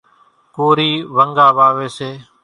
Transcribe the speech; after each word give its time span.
ڪورِي 0.55 0.91
ونڳا 1.15 1.47
واويَ 1.57 1.87
سي۔ 1.97 2.09